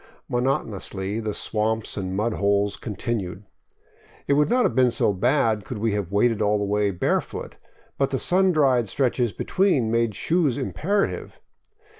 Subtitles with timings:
[0.27, 3.43] Monotonously the swamps and mud holes continued.
[4.25, 7.57] It would not have been so bad could we have waded all the way barefoot;
[7.99, 11.39] but the sun dried stretches between made shoes imperative.